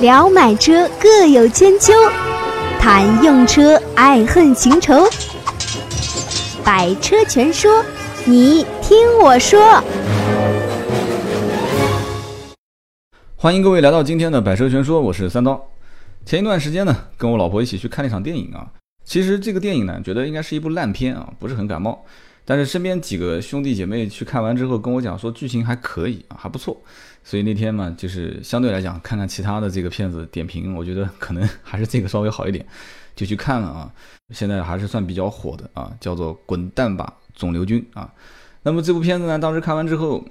[0.00, 1.92] 聊买车各有千秋，
[2.78, 4.94] 谈用车爱恨情仇。
[6.64, 7.84] 百车全说，
[8.24, 9.82] 你听我说。
[13.34, 15.68] 欢迎各位来到今天的百车全说，我是三刀。
[16.24, 18.68] 前一段时间呢，跟我老婆一起去看了一场电影啊。
[19.04, 22.04] 其实这个电影呢，觉得应该是一部烂片啊，不是很感冒。
[22.44, 26.80] 但是身边几个兄弟姐妹去看完之后，跟我讲说剧情还可以啊，还不错。
[27.28, 32.64] 所以那天嘛，就是相对来讲，看看其他的这个片子点评，我觉得可能还是这个稍微好一点，
[33.14, 33.92] 就去看了啊。
[34.30, 38.10] 现在还是算比较火的啊，叫做《滚蛋吧，肿瘤君》啊。
[38.62, 40.24] 那么这部片子呢，当时看完之后，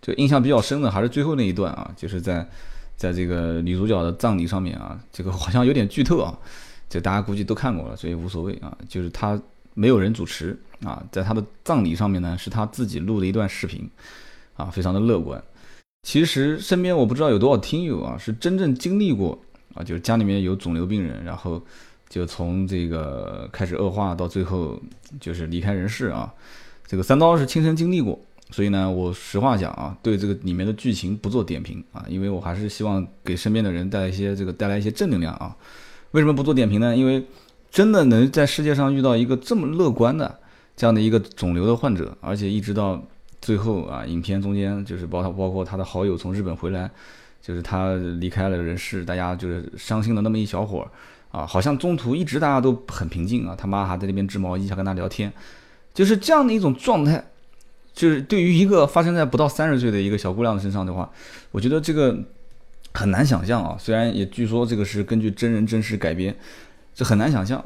[0.00, 2.48] 就印象比较深的还是最后那一段啊，就是在
[2.96, 6.38] 在这个女主角的葬礼上面啊，这个好像有点剧透啊。
[6.88, 8.78] 这大家估计都看过了，所以无所谓啊。
[8.88, 9.36] 就是他
[9.74, 13.90] 没有人主持啊，在他的葬礼上面呢，是他自己录的一段视频
[14.54, 15.42] 啊，非常的乐观。
[16.04, 19.36] 其实身边我不知道有多少听友啊，是真正经历过
[19.74, 21.60] 啊，就是家里面有肿瘤病人，然后
[22.10, 24.78] 就从这个开始恶化到最后
[25.18, 26.32] 就是离开人世啊。
[26.86, 28.20] 这个三刀是亲身经历过，
[28.50, 35.56] 所以呢，我实话讲啊，对这个里面的剧情不做点评啊，因为我还是希望给身边的人带来一些这个带来一些正能量啊。
[36.10, 36.94] 为什么不做点评呢？
[36.94, 37.24] 因为
[37.70, 40.38] 真的能在世界上遇到一个这么乐观的
[40.76, 43.02] 这样的一个肿瘤的患者，而且一直到
[43.44, 46.90] 最后啊，影片中间就是包括包括他的好友从日本回来，
[47.42, 50.88] 就是他离开了人世，大家就是伤心的那么一小伙儿
[51.38, 55.30] 啊，好像中途一直大家都很平静啊，他妈还在那边织毛衣，想跟他聊天，
[55.92, 57.22] 就是这样的一种状态，
[57.92, 61.10] 就是对于一个发生在不到三十岁的一个小姑娘身上的话，
[61.50, 62.18] 我觉得这个。
[62.96, 66.32] 很难想象啊，虽然也据说这个是根据真人真事改编，
[66.94, 67.60] 这很难想象。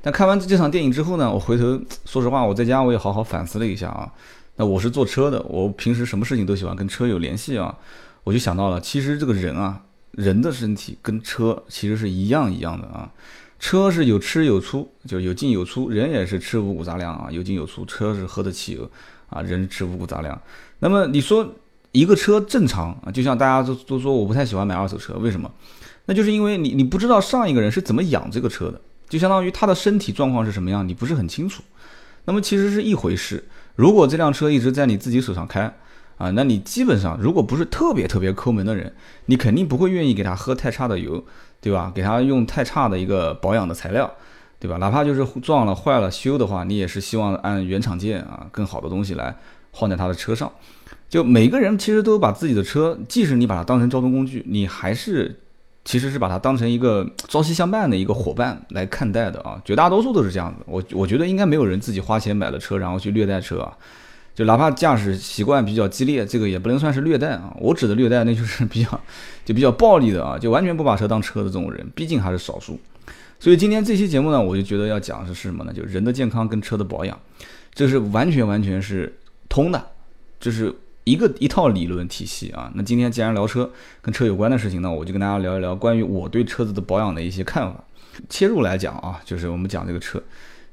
[0.00, 4.12] 但看完这场电影之后呢，我回头说实话，我在家我也好好反思了一下啊。
[4.56, 7.76] 那我是做车的，我平时什么事情都喜欢跟车有联系啊。
[8.24, 13.10] 我就想到了，其实这个人啊，人的身体跟车其实是一样一样的啊。
[13.58, 17.84] 车是有吃有出，就有进有出，人也是吃五谷杂粮啊，有进有出。
[17.84, 18.90] 车是喝的汽油
[19.28, 20.40] 啊，人吃五谷杂粮。
[20.78, 21.54] 那么你说？
[21.92, 25.52] 一个车正常啊，就像大家都都说我不太喜欢买二手车，为什么？
[26.06, 31.62] 那就是因为你你不知道上一个人是怎么养这个车的，就相当于他的身体状况是什么样，你不是很清楚。
[32.24, 33.44] 那么其实是一回事。
[33.74, 35.72] 如果这辆车一直在你自己手上开
[36.18, 38.92] 啊，那你基本上如果不是特别特别抠门的人，
[39.26, 41.24] 你肯定不会愿意给他喝太差的油，
[41.60, 41.90] 对吧？
[41.94, 44.08] 给他用太差的一个保养的材料，
[44.60, 44.76] 对吧？
[44.76, 49.36] 哪怕就是撞了坏了修的话，你也是希望按原厂件啊更好的东西来
[49.72, 50.50] 换在他的车上。
[51.08, 55.41] 就每个人其实都把自己的车，即使你把它当成交通工具，你还是
[55.84, 59.60] 其实是把它当成一个 朝夕相伴的一个伙伴来看待的啊。
[59.64, 60.64] 绝大多数都是这样子。
[60.66, 63.76] 我我觉得应该没有人自己花钱买了车，然后去虐待车啊。
[64.34, 67.54] 就哪怕驾驶习惯比较激烈，这个也不能算是虐待啊。
[67.60, 69.00] 我指的虐待，那就是比较
[69.44, 72.78] 就比较暴力的啊，就完全不把车当车的这种人，毕竟还是少数。
[73.38, 75.72] 所以今天这期节目呢，我就觉得要讲的是什么呢？
[75.72, 77.18] 就人的健康跟车的保养，
[77.74, 79.12] 这是完全完全是
[79.48, 79.84] 通的，
[80.38, 80.74] 就是。
[81.04, 83.70] 一个一套理论体系啊，那今天既然聊车
[84.00, 87.82] 跟车有关的事情呢，我就跟大家聊一聊关于我对车子的保养的一些看法。
[88.28, 90.22] 切入来讲啊，就是我们讲这个车，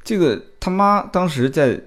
[0.04, 1.82] 这个他妈当时在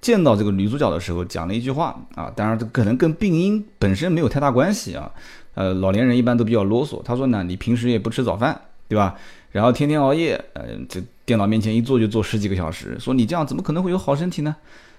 [0.00, 5.10] 见到这个女主角的时候讲了一句话啊，当然这可能跟病因本身没有太大关系啊。
[5.54, 9.16] 呃，老年人一般都比较啰嗦，他说呢，你平时也不吃早饭，对吧？
[9.50, 14.54] 然后天天熬夜，呃，这电脑面前一坐就坐十几个小时，说你这样怎么可能会有好身体呢？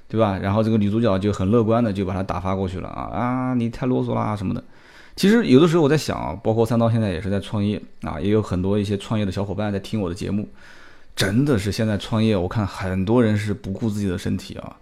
[0.10, 0.38] 对吧？
[0.42, 3.54] 然后这个女主角就很乐观的就把他打发过去了啊啊！
[3.54, 4.64] 你太啰嗦啦什么的。
[5.16, 10.50] 其实有的时候我在想啊，包括三刀现在也是在创业啊，也有很多一些创业的小伙伴在听我的节目。
[11.16, 14.78] 真的是现在创业，我看很多人是不顾自己的身体啊，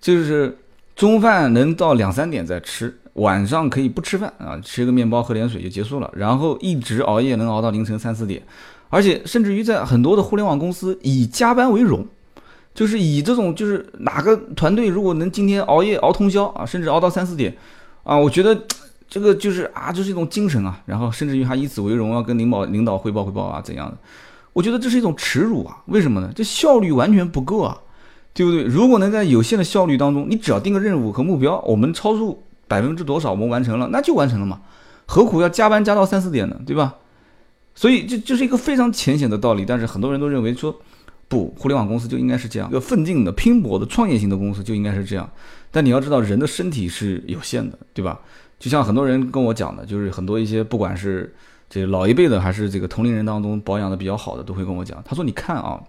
[0.00, 0.56] 就是
[0.96, 8.42] 中饭能到两三点再吃，晚上可以不吃饭啊，吃个面包喝点水就结束了，然后一直熬夜能熬到凌晨三四点，
[8.88, 12.06] 而且甚至于在很多的互联网公司以加班为荣。
[12.72, 17.54] 就是以这种，就是哪个团队如果能今天熬夜熬通宵啊，甚至熬到三四点，
[18.04, 18.56] 啊，我觉得
[19.10, 20.80] 这个就是啊，这是一种精神啊。
[20.86, 23.98] 然后甚至于还以此为荣，要跟领导领导汇报汇报啊，怎样的？
[24.52, 25.82] 我觉得这是一种耻辱啊！
[25.86, 26.30] 为什么呢？
[26.34, 27.76] 这效率完全不够啊，
[28.32, 28.62] 对不对？
[28.62, 34.60] 如果能在有限的效率当中，你只要定个任务和目标，我们超出百分之多少，我们完成了，那就完成了嘛，
[35.06, 36.56] 何苦要加班加到三四点呢？
[36.64, 36.94] 对吧？
[37.74, 40.80] 所以这就是一个非常浅显的道理，但是很多人都认为说。
[41.30, 45.30] 不，互联网公司就应该是这样，一个奋进的、拼搏的、创业型的公司就应该是这样。
[45.70, 48.20] 但你要知道，人的身体是有限的，对吧？
[48.58, 51.32] 就像很多人跟我讲的，就是很多一些不管是
[51.68, 55.80] 这老一辈的，还是这个同龄人当中保养的比较好的，都会跟我讲，他说：“你看啊，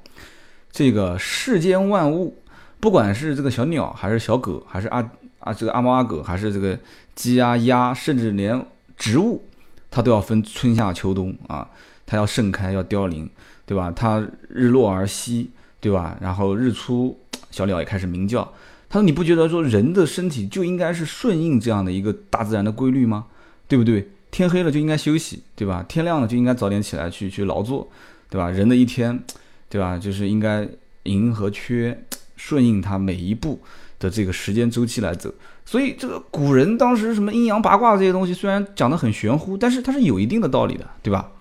[0.72, 2.38] 这个世间万物，
[2.80, 6.78] 不管是这个小鸟，还是小狗，还是阿啊这个阿猫阿狗，还是这个
[7.16, 8.64] 鸡啊鸭，甚至连
[8.96, 9.44] 植物，
[9.90, 11.68] 它都要分春夏秋冬啊，
[12.06, 13.28] 它要盛开，要凋零，
[13.66, 13.92] 对吧？
[13.96, 15.50] 它日落而息，
[15.80, 16.18] 对吧？
[16.22, 17.18] 然后日出，
[17.50, 18.44] 小鸟也开始鸣叫。
[18.90, 23.28] 他说：“你不觉得说人的身体就应该是顺应这样的一个大自然的规律吗？
[23.68, 24.10] 对不对？
[24.32, 25.86] 天黑了就应该休息，对吧？
[25.88, 27.90] 天亮了就应该早点起来去去劳作，
[28.30, 28.50] 对吧？
[28.50, 29.24] 人的一天，
[29.70, 29.98] 对吧？
[29.98, 30.68] 就是应该
[31.04, 32.04] 盈和缺，
[32.36, 33.62] 顺应它每一步
[33.98, 35.34] 的这个时间周期来走。
[35.66, 41.32] 所以这个古人当时什么阴阳八卦这些东西，虽然讲得很玄乎，但是它是有一定的道理的，对吧？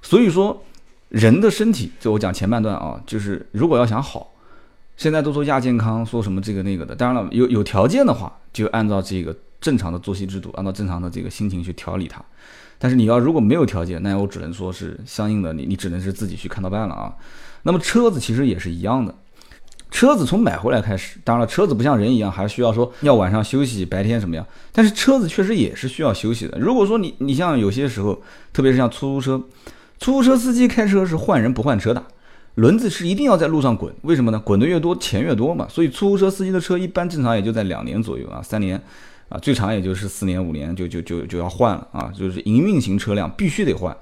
[0.00, 0.64] 所以说
[1.08, 4.32] 人的身体，就我讲前半段啊，就是如果要想好。”
[4.98, 6.92] 现在都说亚健康，说什么这个那个的。
[6.92, 12.20] 当然了，有有条件的话，就按照这个正常的作息制度，按照正常的这个心情去调理它。
[12.78, 17.14] 但是你要如果没有条件，那我只能说是相应的，你你只能是自己去看到办了啊。
[17.62, 19.14] 那么车子其实也是一样的，
[19.88, 24.44] 车子从买回来开始，当然了，车子不像人一样，还需要说要晚上休息，白天什么样。
[24.72, 26.58] 但是车子确实也是需要休息的。
[26.58, 28.20] 如果说你你像有些时候，
[28.52, 29.40] 特别是像出租车，
[29.98, 32.02] 出租车司机开车是换人不换车的。
[32.54, 34.42] 轮子是一定要在路上滚，为什么呢？
[34.44, 35.64] 滚得越多，钱越多嘛。
[35.68, 38.82] 所以出租车司机的车一般正常也就在两年左右啊，三年，
[39.28, 42.10] 啊，最长也就是四年五年就就就就要换了啊。
[42.12, 43.96] 就是营运型车辆必须得换，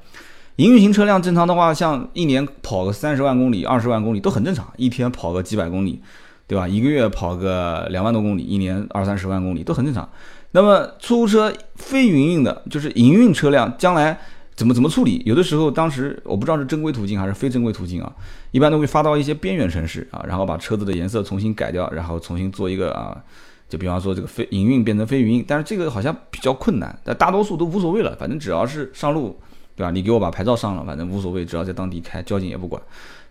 [0.57, 6.01] 营运型车辆正常的话，像一年跑个三十万公里、二十万公里都很正常，一天跑个几百公里，
[6.47, 6.67] 对吧？
[6.67, 10.09] 一个月跑个两万多公里，一年二三十万公里都很正常。
[10.53, 14.19] 那么出租车非营运的，就是营运车辆，将来。
[14.57, 15.23] 怎么怎么处理？
[15.27, 18.11] 有的时候，当时我不知道是正规途径还是非正规途径啊，
[18.53, 23.23] 一般都会发到一些边远城市啊，然后把车子的颜色重新改掉，然后重新做一个啊，
[23.69, 29.39] 就比方说这个非营运变成非营运，但是这个好像比较困难，但大多数都无所谓了，反正只要是上路，
[29.75, 29.91] 对吧？
[29.91, 32.81] 你给我把牌照上了，反正无所谓，只要在当地开，交警也不管。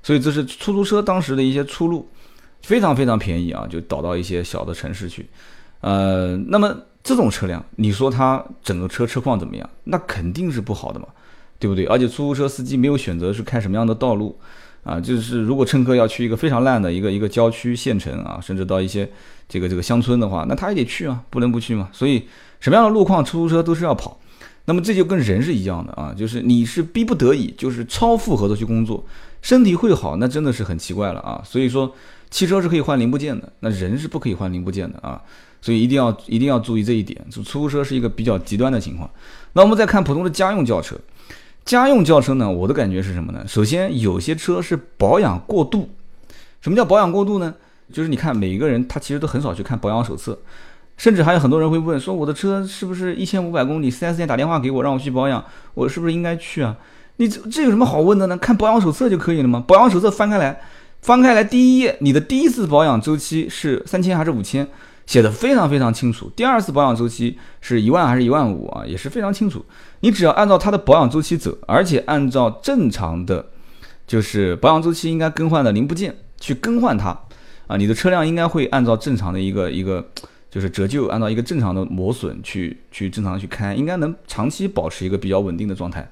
[0.04, 2.08] 所以这是出租车当时的一些出路，
[2.62, 5.28] 非常非常便宜啊，就导到一些小的城市去。
[5.82, 6.78] 呃，那么。
[7.06, 9.70] 这种车辆，你说它整个车车况怎么样？
[9.84, 11.06] 那肯定是不好的嘛，
[11.66, 11.86] 对不对？
[11.86, 14.38] 而且出租车司机没有选择是开什么样的道路
[14.84, 15.00] 啊？
[15.00, 19.10] 就是如果乘客要去一个非常烂的一个一个郊区县城啊，甚至到一些
[19.50, 21.90] 这个这个乡村的话，那他也得去啊，不能不去嘛。
[21.92, 22.28] 所以
[22.60, 24.20] 什么样的路况，出租车都是要跑。
[24.66, 29.04] 那么这就跟人是一样的啊，就是你是逼不得已，就是超负荷的去工作，
[29.42, 31.42] 身体会好，那真的是很奇怪了啊。
[31.44, 31.92] 所以说，
[32.30, 35.22] 汽车是可以换零部件的，那人是不可以换零部件的啊。
[35.62, 39.10] 所以一定要一定要注意这一点，就出租车是一个比较极端的情况。
[39.54, 40.96] 那我们再看普通的家用轿车，
[41.66, 43.44] 家用轿车呢，我的感觉是什么呢？
[43.48, 45.90] 首先有些车是保养过度。
[46.62, 47.54] 什么叫保养过度呢？
[47.92, 50.40] 就是你看每一个人他其实都很少去看保养手册，
[50.96, 56.76] 甚至还有很多人会问说我的车是不是一千五百公里，4S 店打电话给我让我去保养，我是不是应该去啊？
[57.18, 58.38] 你这这有什么好问的呢？
[58.38, 59.64] 看保养手册就可以了吗？
[59.68, 60.62] 保养手册翻开来，
[61.02, 64.68] 翻开来第一页，你的第一次保养周期是三千还是五千？
[65.06, 69.64] 写的非常非常清楚，第二次保养周期是一万还是一万五啊，也是非常清楚。
[70.00, 73.46] 你只要按照它的保养周期走，而且按照正常的，
[74.08, 77.10] 就是保养周期应该更换的零部件去更换它
[77.68, 80.04] 啊，你的车辆应该会按照正常的一个一个
[80.50, 86.10] 就是折旧，按照一个正常的磨损去去正常去开，应该能长期保持一个比较稳定的状态。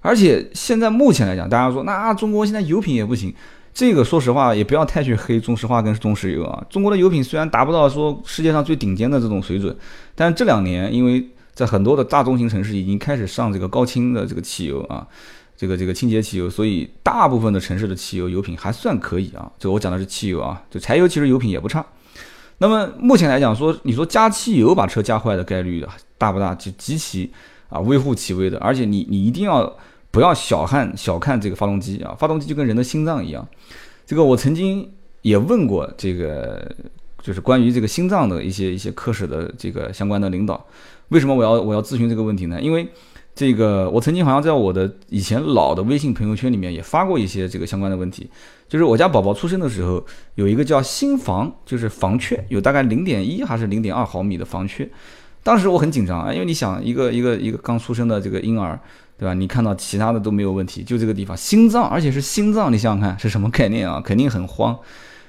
[0.00, 3.32] 而且现在目前来讲，大家说那中国现在油品也不行。
[3.74, 6.62] 这个说实话也不要太去黑中石化跟中石油啊。
[6.68, 9.74] 中国的油品虽然达不到说世界上最顶尖的这种水准，
[10.14, 15.06] 但是这两年因为在很多的大中型城市已经开始上这个高清的这个汽油啊，
[15.56, 19.50] 这个这个清洁汽油，所以大部分的城市的汽油油品还算可以啊。
[19.58, 21.84] 就我讲的是汽油啊，就柴油其实油品也不差。
[22.58, 25.82] 那么目前来讲说，你说加汽油把车加坏的概率
[26.18, 26.54] 大不大？
[26.54, 27.32] 就极其
[27.70, 29.74] 啊微乎其微的，而且你你一定要。
[30.12, 33.44] 不要小看小看这个发动机啊，发动机就跟人的心脏一样。
[34.06, 34.88] 这个我曾经
[35.22, 36.70] 也问过这个，
[37.22, 40.62] 就是关于这个心脏的一些一些科室的这个相关的领导。
[41.08, 42.60] 为什么我要我要咨询这个问题呢？
[42.60, 42.86] 因为
[43.34, 48.28] 这个我曾经好像在我的以前老的微信朋友圈里面也发过一些这个相关的问题。
[48.68, 50.04] 就是我家宝宝出生的时候
[50.34, 54.86] 有一个叫心房，就是房缺有大概零点一还是零点二毫米的房缺。
[55.42, 58.78] 当时我很紧张啊，因为你想一个一个一个刚出生的这个婴儿。
[59.22, 59.34] 对吧？
[59.34, 64.02] 你看到其他的都没有问题，就这个地方心脏，而且是心脏，你想想看是什么概念啊？
[64.04, 64.76] 肯定很慌。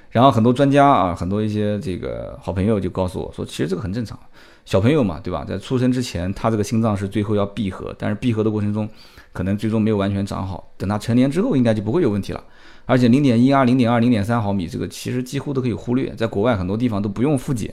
[0.09, 4.17] 然后很多专家啊，很多一些这个好朋友就告诉我说，其实这个很正常，
[4.65, 5.45] 小朋友嘛，对吧？
[5.47, 8.89] 在出生之前，他这个心脏是最后要闭合，但是闭合的过程中，
[9.31, 10.73] 可能最终没有完全长好。
[10.75, 12.43] 等他成年之后，应该就不会有问题了。
[12.87, 17.71] 而且零点一啊、零点二、零点三毫米，这个其实几乎都可以忽略，在国外很多地方都不用复检。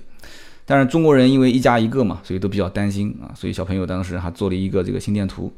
[0.66, 5.50] 但是中国人因为一家一个嘛，所以都比较担心啊，所以小朋友当时还做了一个这个心电图。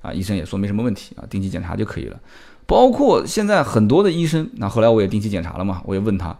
[0.00, 2.18] 啊，医生也说没什么问题啊，定期检查就可以了。
[2.66, 6.36] 包括现在很多的医生，那后来我也定期检查了嘛，我也问他，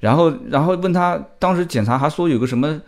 [0.00, 2.80] 然后然后问他，当时检查还说有个什么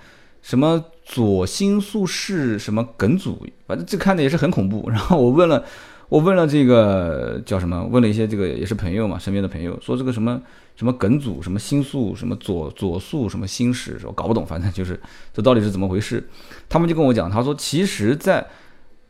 [0.43, 4.91] 什么左心素室什么梗阻，反正这看的也是很恐怖。
[4.91, 5.65] 然后我问了，
[6.09, 7.85] 我问了这个叫什么？
[7.85, 10.43] 问了一些这个也是朋友嘛，身边的朋友说这个什么
[10.75, 15.01] 什么梗阻，什么心素，什么左左素，什么心室，我搞不懂，反正就是
[15.33, 16.29] 这到底是怎么回事？
[16.69, 18.45] 他们就跟我讲，他说其实在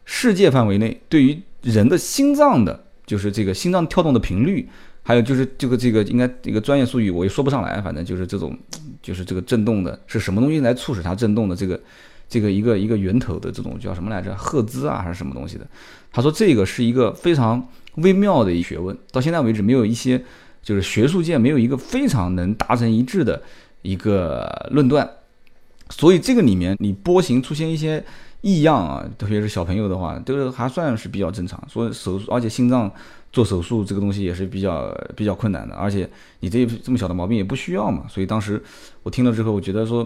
[0.05, 4.69] 世界范围内，对于人的心脏的，就是这个心脏跳动的频率。
[5.03, 8.57] 还有就是这个这个应该一个专业术语我也说不上来，反正就是这种，
[9.03, 11.57] 就是这个震动的是什么东西来促使它震动的？
[11.57, 11.81] 这个
[12.29, 14.35] 这个一个一个源头的这种叫什么来着？
[14.37, 15.67] 赫兹啊还是什么东西的？
[16.13, 17.67] 他说这个是一个非常
[17.97, 20.23] 微妙的一学问，到现在为止没有一些
[20.63, 23.43] 就是学术界没有一个非常能达成一致的
[23.83, 25.09] 一个论断，
[25.89, 28.05] 所以这个里面你波形出现一些
[28.41, 31.63] 异样啊，特别是小朋友的话，都是还算是比较正常。
[31.69, 32.91] 说手术，而且心脏。
[33.33, 38.61] 做手术这个东西也是比较比较困难的，而且你这这么小的毛病也不需要嘛，所以当时
[39.05, 40.05] 我听了之后，我觉得说，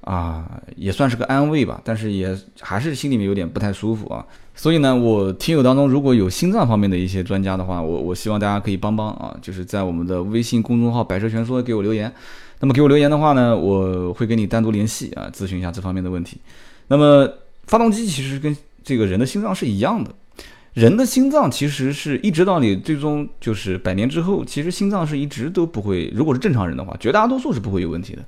[0.00, 4.26] 啊，也算是个安慰吧，但是也还是心里面有点不太舒服啊。
[4.56, 12.12] 所以呢，我听友当中如果有心脏方面的一些专家的话，我我希望大家可以帮帮啊，就是在我们的微信公众号“百车全说”给我留言。
[12.58, 16.40] 那么给我留言的话呢，我会跟你单独联系啊，咨询一下这方面的问题。
[16.88, 17.28] 那么
[17.68, 20.12] 发动机其实跟这个人的心脏是一样的。
[20.74, 28.24] 人的心脏其实是一直到你最终就是百年之后，其实心脏是一直都不会，如果是正常人的话，绝大多数是不会有问题的。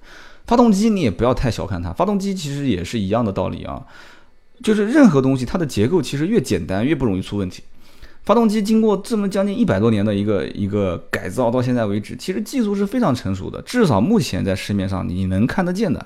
[0.47, 3.87] 发动机你也不要太小看它，发动机其实也是一样的道理啊，
[4.63, 7.63] 就是任何东西它的结构其实越简单越不容易出问题。
[8.25, 16.05] 发动机经过这么将近一百多年的一个一个改造，到现在为止，其实技术是非常成熟的，至少目前在市面上你能看得见的。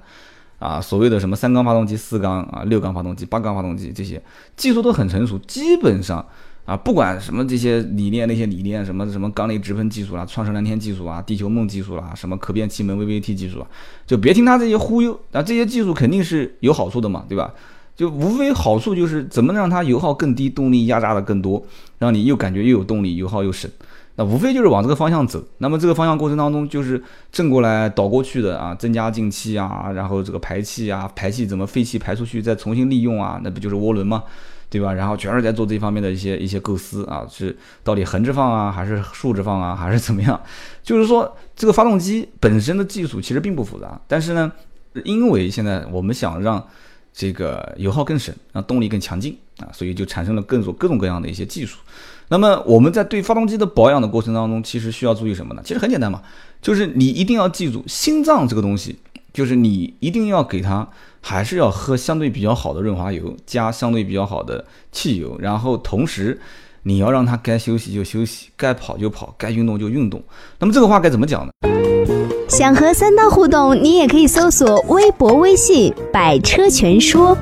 [0.58, 4.22] 啊，所谓的什么三缸发动机、四缸啊、六缸发动机、八缸发动机，这些
[4.56, 5.38] 技术都很成熟。
[5.46, 6.24] 基本上
[6.64, 13.66] 啊，不管什么这些理念、那些理念，什么什么缸内直喷技术啦、创世蓝天技术啊、地球梦技术啦、什么可变气门 VVT 技术啊，
[14.06, 15.12] 就别听他这些忽悠。
[15.32, 17.52] 啊，这些技术肯定是有好处的嘛，对吧？
[17.96, 21.64] 就无非好处就是怎么让它油耗更低，动力压榨的更多，
[21.98, 23.70] 让你又感觉又有动力，油耗又省。
[24.16, 27.02] 那无非就是往这个方向走，那么这个方向过程当中就是
[27.32, 34.22] 正过来倒过去的啊，增加进气啊，然后这个排气啊，排气怎么废气排出去再重新利用啊，那不就是涡轮吗？
[34.70, 34.92] 对吧？
[34.92, 40.40] 然后全是在做这方面的一些一些构思啊，是到底横着放啊，还是竖着放啊，还是怎么样？
[40.82, 44.50] 就是说这个发动机本身的技术其实并不复杂，但是呢，
[45.04, 46.64] 因为现在我们想让
[47.12, 51.78] 这个油耗更省，让动力更强劲啊，所以就产生了各种各种各样的一些技术。
[52.28, 55.62] 那么我们在对发动机的保养的过程当中，其实需要注意什么呢？
[55.64, 56.22] 其实很简单嘛，
[56.62, 58.96] 就是你一定要记住，心脏这个东西，
[59.32, 60.88] 就是你一定要给它，
[61.20, 66.40] 还是要喝相对比较好的润滑油，加相对比较好的汽油，然后同时
[66.84, 70.22] 你要让它该休息就休息，该跑就跑，该运动就运动。
[70.58, 71.52] 那么这个话该怎么讲呢？
[72.48, 77.36] 想和三刀互动，你也可以搜索微博、微信“百车全说”。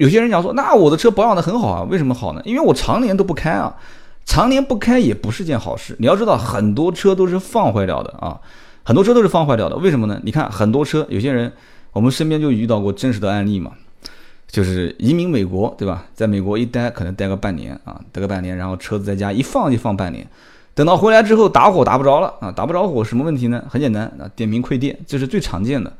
[0.00, 2.40] 有些人讲说，那我的车保养的很好啊，为什么好呢？
[2.46, 3.76] 因为我常年都不开啊，
[4.24, 5.94] 常年不开也不是件好事。
[5.98, 8.40] 你要知道，很多车都是放坏掉的啊，
[8.82, 9.76] 很多车都是放坏掉的。
[9.76, 10.18] 为什么呢？
[10.24, 11.52] 你看很多车，有些人
[11.92, 13.72] 我们身边就遇到过真实的案例嘛，
[14.50, 16.06] 就是移民美国，对吧？
[16.14, 20.26] 在美国一待可能待个半年啊，待个半年，然后车子在家一放就放半年，
[20.74, 23.62] 等到回来之后打火打不着了啊，打不着火什么问题呢？
[23.68, 25.92] 很简单啊，电瓶亏电，这是最常见的。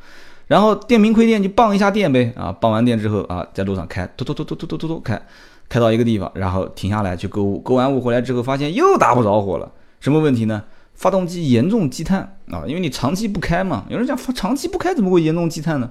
[0.50, 5.22] 然后电瓶亏电就棒一下电呗，啊，棒完电之后啊，在路上开，突突突突突突突突开，
[5.68, 10.64] 开到一个地方，然后停下来去购物，购完物回来之后发现又打不着火了，什么问题呢？
[10.96, 13.86] 发动机严重积碳啊，因为你长期不开嘛。
[13.88, 15.88] 有人讲长期不开怎么会严重积碳呢？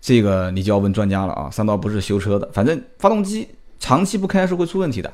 [0.00, 1.48] 这个你就要问专家了啊。
[1.48, 3.46] 三刀不是修车的，反正发动机
[3.78, 5.12] 长期不开是会出问题的，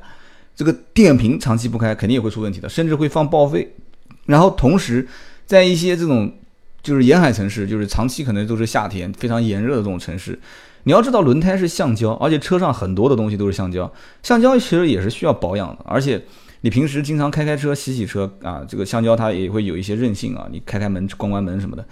[0.57, 3.77] 这个电瓶长期不开肯定也会出问题的，甚至会放报废。
[4.25, 5.07] 然后同时
[5.45, 6.33] 在一些这种。
[6.83, 10.39] 就是沿海城市，就是长期可能都是夏天非常炎热的这种城市。
[10.85, 13.93] 你要知道，轮胎是橡胶，而且车上很多的东西都是橡胶。
[14.23, 16.23] 橡胶其实也是需要保养的，而且
[16.63, 20.47] 你平时经常开开车、洗洗车啊，这个橡胶它也会有一些韧性啊。
[20.51, 21.85] 你开开门、关关门什么的，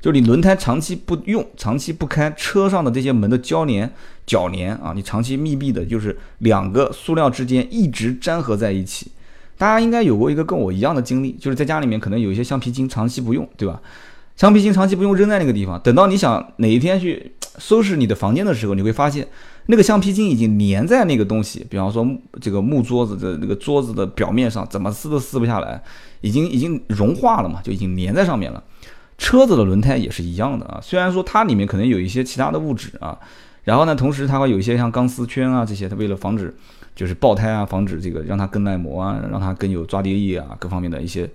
[0.00, 3.92] 就是你轮胎长期不用、长期不开，车上的这些门的胶粘、
[4.28, 9.10] 铰粘啊，你长期密闭的，就是两个塑料之间一直粘合在一起。
[9.58, 13.80] 大家应该有过一个跟我一样的经历，就是在家里面可能有一些橡皮筋长期不用，对吧？
[14.36, 19.26] 橡皮筋长期不用扔在那个地方，等到你想哪一天去 收拾你的房间的时候，你会发现
[19.64, 22.06] 那个橡皮筋已经粘在那个东西，比方说
[22.38, 25.82] 这个木桌子的那个桌子的表面上，怎么撕都撕不下来，
[26.20, 28.62] 已经已经融化了嘛，就已经粘在上面了。
[29.16, 33.18] 车子的轮胎也是一样的啊，虽然说它里面可能有一些其他的物质啊，
[33.64, 36.54] 然后呢，同时它会有一些像钢丝圈啊这些，它为了防止
[36.94, 41.26] 就是爆胎啊，防止这个让它更耐磨啊，让它更有抓地力啊，各方面的一些。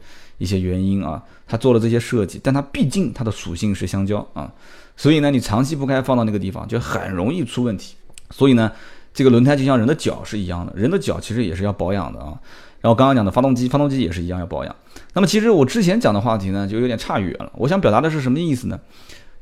[0.41, 4.51] 一些原因啊，它做了这些设计，但它毕竟它的属性是橡胶啊，
[4.97, 7.95] 所以呢，你长期不开放到那个地方就很容易出问题。
[8.31, 8.71] 所以呢，
[9.13, 12.33] 这个轮胎就像人的脚是一样的，人的脚其实也是要保养的啊。
[12.81, 14.75] 然后刚刚讲的发动机，发动机也是一样要保养。
[15.13, 17.51] 那么其实我之前讲的话题呢，就有点差远了。
[17.55, 18.79] 我想表达的是什么意思呢？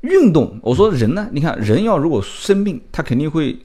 [0.01, 3.57] 运动，我说人呢，你看人要如果生病，他肯定会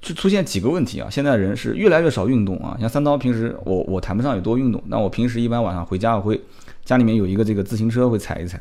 [0.00, 1.08] 就出现几个问题啊。
[1.10, 2.76] 现在人是越来越少运动啊。
[2.78, 6.40] 像三刀平时我我谈不上有多运动，那我平时一般晚上回家我会
[6.88, 8.58] 家里面有一个这个自行车会踩一踩，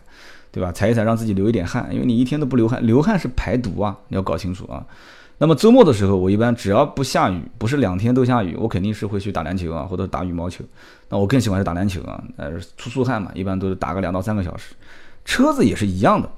[0.52, 0.70] 对吧？
[0.70, 4.86] 踩一踩让自己流一点汗，因为你一天都不流汗，流汗是排毒啊，你要搞清楚啊。
[5.38, 10.62] 那么周末的时候，我一般只要不下雨，不是两天都下雨，我肯定是会去打篮球啊，或者打羽毛球。
[11.08, 14.76] 那我更喜欢是打篮球啊，呃，出出汗嘛，一般都是打个两到三个小时。
[15.24, 16.30] 车子也是一样的。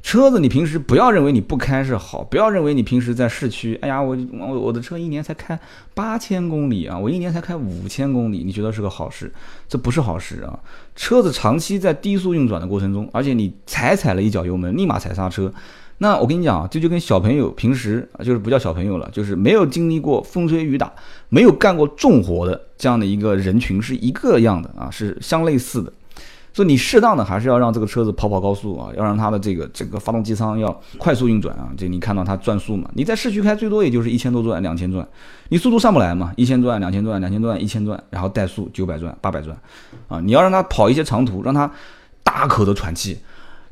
[0.00, 5.58] 车子，你平时不要认为你不开是好，不要认为你平时在市区，哎呀，我我我的车一年才开
[5.92, 9.30] 八千公里啊，我一年才开五千公里，你觉得是个好事？
[9.68, 10.58] 这不是好事啊！
[10.96, 15.52] 车子长期在低速运转的过程中，而且你踩踩了一脚油门，立马踩刹车，
[15.98, 20.90] 那我跟你讲啊，这就跟小朋友平时啊就是不叫小朋友了，就是没有经历过风吹雨打，
[21.28, 25.92] 没有干过重活的这样的一个人群是一个样的啊，是相类似的。
[26.58, 31.70] 就你适当的还是要让这个车子跑跑高速啊，要让它的这个整个发动机舱要快速运转啊。
[31.76, 32.90] 就你看到它转速嘛？
[32.94, 35.06] 你在市区开最多也就是一千多转、两千转，
[35.50, 36.32] 你速度上不来嘛？
[36.34, 39.56] 一千转、两千转、两千转、一千转，然后怠速九百转、八百转，
[40.08, 41.70] 啊，你要让它跑一些长途，让它
[42.24, 43.16] 大口的喘气，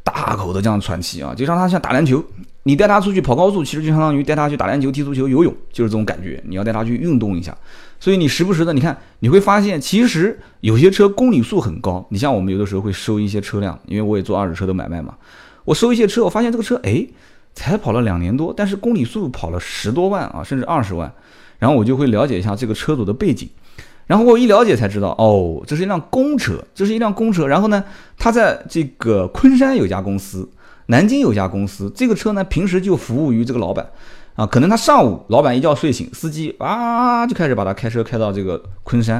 [0.04, 2.22] 大口的这样喘气啊，就让它像打篮球。
[2.66, 6.42] 你带他出去跑高速，其实就相当于带他去打篮球、踢足球、游泳，就是这种感觉。
[6.48, 7.56] 你要带他去运动一下，
[8.00, 12.04] 所以你时不时的，你看你会发现，其实有些车公里数很高。
[12.10, 15.14] 你像我们有的时候会收一些车辆，因为我也做二手车的买卖嘛。
[15.64, 17.06] 我收一些车，我发现这个车哎，
[17.54, 21.12] 才跑了两年多，但是公里数跑了十多万啊，甚至二十万。
[21.60, 23.48] 然后我就会了解一下这个车主的背景，
[24.08, 27.46] 然后我一了解才知道，哦，这是一辆公车，这是一辆公车。
[27.46, 27.84] 然后呢，
[28.18, 30.50] 他在这个昆山有家公司。
[30.86, 33.84] 南京有家公司，这个车呢，平时就服务于这个老板，
[34.36, 39.16] 啊，可能他上午老板一觉睡醒，司机啊就开始把他开车开到这个昆山，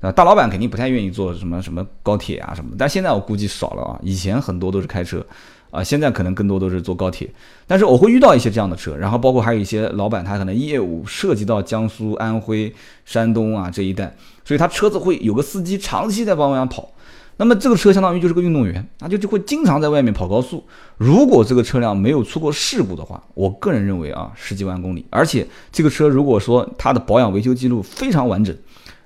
[0.00, 5.24] 啊，大老板肯定不太愿意坐什么什么高铁啊什么，但现在我估计少了啊，以前很多都是开车，
[5.70, 7.26] 啊，现在可能更多都是坐高铁，
[7.66, 12.70] 但是我会遇到一些这样的车，然后包括还有一些老板他可能业务涉及到江苏、安徽、
[13.06, 14.14] 山东啊这一带，
[14.44, 16.90] 所以他车子会有个司机长期在帮忙跑。
[17.38, 20.64] 那么这个车相当于就是个运动员，那就就会经常在外面跑高速。
[20.96, 28.56] 如果这个车辆没有出过事故的话，我个人认为啊，十几万公里，而且这个车如果说它的保养维修记录非常完整，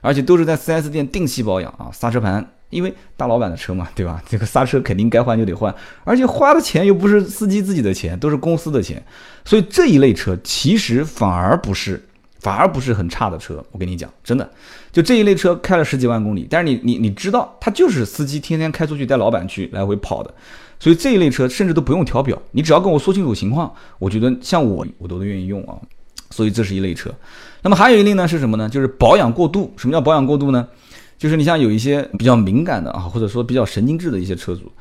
[0.00, 4.22] 而且都是在 4S 店定期保养啊，刹车盘，因为大老板的车嘛， 对吧？
[4.28, 9.04] 这个刹车肯定该换就得换，而且花的钱又不是司机自己的钱，都是公司的钱，
[9.44, 12.00] 所以这一类车其实反而不是。
[12.40, 14.50] 反而不是很差的车，我跟你讲，真的，
[14.90, 20.34] 就这一类车开了十几万公里，但是你你你知道，它就是司机天天开出去带老板去来回跑的，
[20.78, 25.76] 所以这一类车甚至都不用调表，你只要跟我说清楚情况，我觉得像我我都愿意用啊，
[26.30, 27.10] 所以这是一类车。
[27.62, 28.68] 那么还有一类呢是什么呢？
[28.68, 29.70] 就是保养过度。
[29.76, 30.66] 什么叫保养过度呢？
[31.18, 34.72] 就是你像有一些比较敏感的啊，或者说比较神经质的一些车主，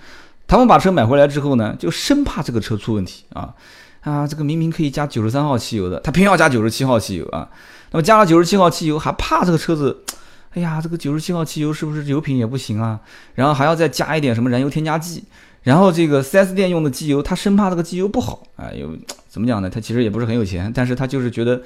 [0.47, 3.53] 他们把车买回来之后呢，就生怕这个车出问题啊。
[4.01, 7.49] 啊，这个明明可以加九十三号汽油的，他偏要加九十七号汽油啊。
[7.91, 10.03] 那么加了九十七号汽油，还怕这个车子，
[10.51, 12.99] 哎呀，这个九十七号汽油是不是油品也不行啊？
[13.35, 15.23] 然后还要再加一点什么燃油添加剂，
[15.63, 18.71] 然后这个 4S 店用的机油，他生怕这个机油不好啊。
[18.71, 18.95] 有
[19.27, 19.69] 怎么讲呢？
[19.69, 21.61] 他其实也不是很有钱，但是他就是觉得，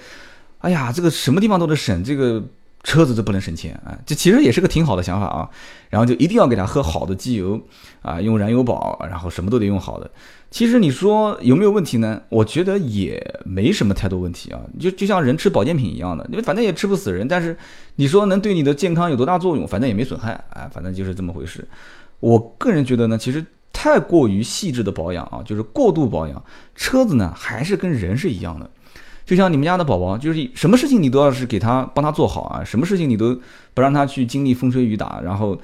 [0.60, 2.42] 哎呀，这个什么地方都得省，这个
[2.84, 3.98] 车子都不能省钱啊。
[4.06, 5.50] 这其实也是个挺好的想法啊。
[5.90, 7.60] 然后就一定要给他喝好的机油
[8.02, 10.10] 啊，用燃油宝，然后什么都得用好的。
[10.50, 12.22] 其实你说有没有问题呢？
[12.30, 17.28] 我觉得也没什么太多问题啊，就就像人吃保健品一样的，因为反正也吃不死人。
[17.28, 17.58] 但是
[17.96, 19.68] 你说能对你的健康有多大作用？
[19.68, 21.68] 反正也没损害，哎，反正就是这么回事。
[22.20, 26.44] 我个人觉得呢，其实太过于细致的保养啊，就是过度保养，
[26.76, 28.70] 车子呢还是跟人是一样的。
[29.26, 33.40] 就像你们家的宝宝，就是什么事情你都要是给他帮他做好啊，什么事情你都
[33.74, 35.58] 不让他去经历风吹雨打，然后。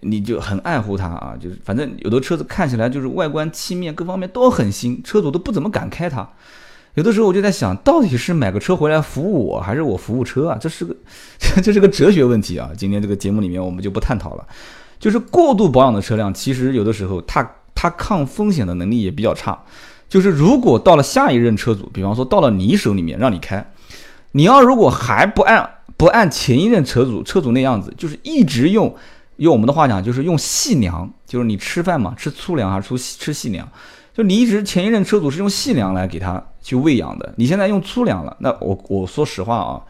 [0.00, 6.26] 你就很爱护它啊，就是反正有的车子看起来就是外观漆面各方面都很新，车主都不怎么敢开它。
[6.94, 10.56] 有的时候我就在想，到底是买个车回来服务我，还是我服务车啊？
[10.58, 10.96] 这是个
[11.62, 12.70] 这是个哲学问题啊！
[12.74, 14.46] 今天这个节目里面我们就不探讨了。
[14.98, 19.58] 就是过度保养的车辆，其实有的时候它它抗风险的能力也比较差。
[20.08, 23.72] 就是如果到了下一任车主，比方说到了你手里面让你开，
[24.32, 28.94] 你要如果还不按不按前一任车主车主那样子，就是一直用。
[29.36, 33.66] 用我们的话讲，就是用细粮，就是你吃饭嘛，吃粗粮还是吃吃细粮？
[34.14, 39.80] 就你一直前一任车主是用细粮来给他去喂养的，你现在用粗粮了，那我我说实话啊，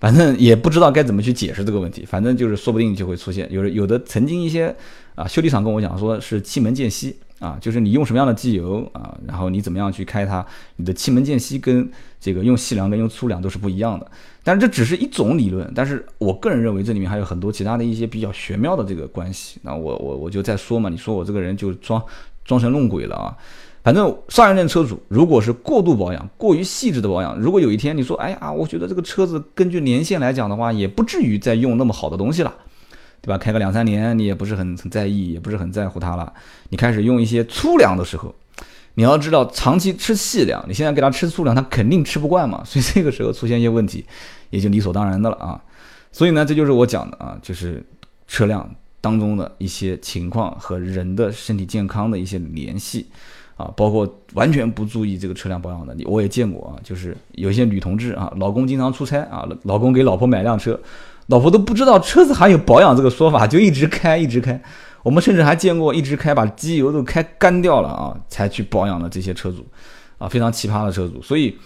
[0.00, 3.50] 反正也不知道该怎么去解释这个问题，反正就是说不定就会出现。
[3.50, 4.74] 有有的曾经一些
[5.14, 10.44] 啊修理厂跟我讲说是气门间隙啊，就是你用什么样的机油啊，然后你怎么样去开它，
[10.76, 14.08] 你的气门间隙跟这个用细梁跟用粗梁都是不一样的。
[14.44, 19.58] 但是这只是一种理论，但是我个人认为这里面还有很多其他的一些比较玄妙的这个关系。
[19.62, 22.02] 那我我我就再说嘛，你说我这个人就装
[22.44, 23.36] 装神弄鬼了啊。
[23.84, 32.52] 反正上一任车主如果是过度保养、过于细致的保养，如果有一天你说，哎呀，我觉得这个车子根据年限来讲的话，也不至于再用那么好的东西了，
[33.22, 33.38] 对吧？
[33.38, 36.32] 开个两三年，你也不是很很在意，也不是很在乎它了。
[36.68, 38.34] 你开始用一些粗粮的时候，
[38.94, 42.62] 你要知道，长期吃细粮，你现在给他吃粗粮，他肯定吃不惯嘛。
[42.64, 44.04] 所以这个时候出现一些问题，
[44.50, 45.62] 也就理所当然的了啊。
[46.10, 47.82] 所以呢，这就是我讲的啊，就是
[48.26, 48.68] 车辆
[49.00, 53.06] 当中的一些情况和人的身体健康的一些联系。
[53.58, 60.78] 啊，包括完全不注意这个车辆保养的，你我也见过啊，就是有些女同志啊，老公经常出差啊，老公给老婆买辆车，
[61.26, 64.62] 老婆都不知道车子还有保养这个说法，就一直开一直开。
[65.02, 69.66] 我们甚至还见过一直开把机油都开干掉了啊，才去保养的这些车主，
[70.18, 71.20] 啊，非常奇葩的车主。
[71.20, 71.58] 所以，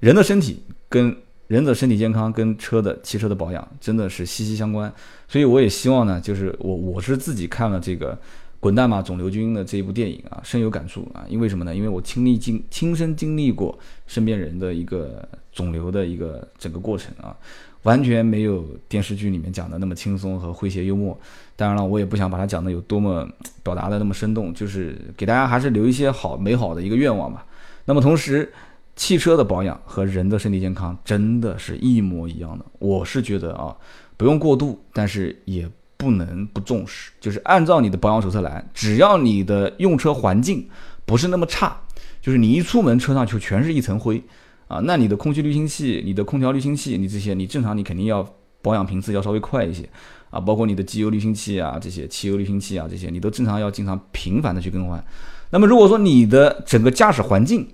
[0.00, 4.92] 人的身体跟人的身体健康跟车的汽车的保养真的是息息相关。
[5.28, 8.18] 所以我也希望呢，就是我我是自己看了这个。
[8.58, 11.24] 滚蛋吧，肿瘤君的这一部电影啊，深有感触啊。
[11.28, 11.74] 因为什么呢？
[11.74, 17.36] 因为我亲历经亲身经历过身边人的一个肿瘤的一个整个过程啊，
[17.82, 21.16] 完全没有电视剧里面讲的那么轻松和诙谐幽默。
[21.54, 23.28] 当然了，我也不想把它讲的有多么
[23.62, 27.46] 表达的那么生动，就是给大家还是留一些好美好的一个愿望吧。
[27.84, 28.52] 那么同时，
[28.96, 32.64] 汽车的保养和人的身体健康真的是一模一样的。
[32.78, 33.76] 我是觉得啊，
[34.16, 35.70] 不用过度，但是也。
[35.96, 40.68] 不能不重视，就是按照你的保养手册来，只要你的用车环境
[41.04, 41.76] 不是那么差，
[42.20, 44.22] 就是你一出门车上就全是一层灰
[44.68, 48.26] 啊，那你的空气滤清器、你的空调滤清器，你这些你正常你肯定要
[48.60, 49.88] 保养频次要稍微快一些
[50.30, 55.02] 啊，包括你的机油滤清器啊、这些汽油滤清器啊这些，你都正常要经常频繁的去更换。
[55.50, 57.66] 那么如果说你的整个驾驶环境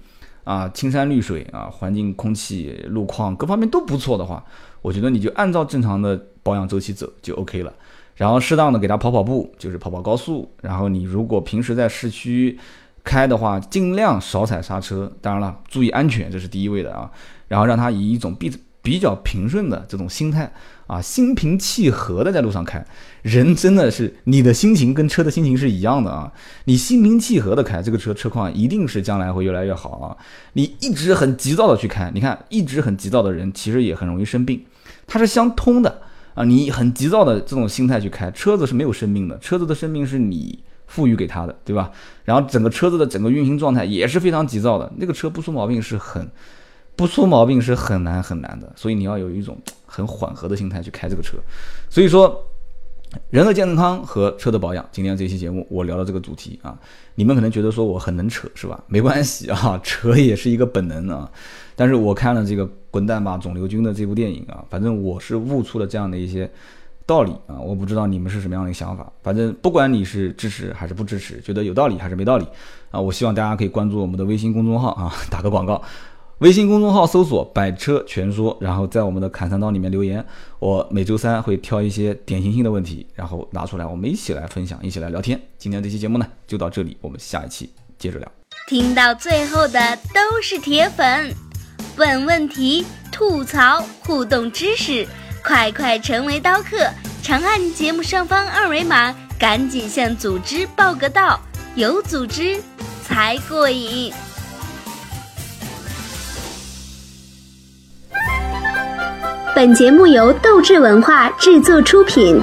[0.44, 4.44] 啊，青山绿水啊，环境空气路况各方面都不错的话，
[4.82, 7.72] 我觉得你就按照正常的保养周期走就 OK 了。
[8.16, 10.50] 然后适当的给他跑跑步，就是跑跑高速。
[10.60, 12.58] 然后你如果平时在市区
[13.02, 15.10] 开的话，尽量少踩刹车。
[15.20, 17.10] 当然了，注意安全，这是第一位的啊。
[17.48, 20.52] 然后让他以一种比比较平顺的这种心态
[20.86, 22.84] 啊，心平气和的在路上开。
[23.22, 26.32] 人真的是你的心情跟车的心情是一样的啊。
[26.64, 30.16] 你心平气和的开这个车，车况一定是将来会越来越好啊。
[30.52, 34.64] 你一直很急躁的去开，你看一直很急躁的人其实也很容易生病，
[35.06, 36.02] 它是相通的。
[36.34, 41.90] 啊，你很急躁的这种心态去开车子是没有生命的，车子的生命是你赋予给他的，对吧？
[42.24, 46.30] 然后整个车子的整个运行状态也是非常急躁的，那个车不出毛病是很
[46.94, 51.38] 不出毛病是很难很难的，所以你要有一种很缓和的心态去开这个车。
[51.88, 52.46] 所以说，
[53.30, 56.78] 人的健康和车的保养，今天这期节目我聊的这个主题啊，
[57.14, 58.82] 你们可能觉得说我很能扯是吧？
[58.86, 61.30] 没关系啊， 扯也是一个本能啊。
[61.82, 62.68] 但是我看了这个。
[62.92, 66.50] 滚蛋吧，肿瘤君的这部电影啊，反正我是悟出了这样的一些
[67.06, 69.10] 道理啊，我不知道你们是什么样的一个想法。
[69.22, 72.46] 反正不管你是支持还是不支持，觉得有道理还是没道理
[72.90, 75.80] 啊，我希望大家可以关注我们的微信公众号啊， 打个广告，
[76.40, 80.22] 微信公众号搜索“百车全说”，然后在我们的砍三刀里面留言，
[80.58, 85.40] 我每周三会挑一些典型性的问题，然后拿出来，我们一起来分享，一起来聊天。
[85.56, 88.30] 今天这期节目呢，就到这里，我们下一期接着聊。
[88.68, 91.34] 听到最后的都是铁粉。
[91.96, 95.06] 问问题、吐槽、互动知识，
[95.44, 96.88] 快快成为刀客！
[97.22, 101.40] 长按节目上方二维码，赶紧向组织报个到，
[101.74, 102.60] 有组织
[103.04, 104.12] 才过瘾。
[109.54, 112.42] 本节目由斗志文化制作出品。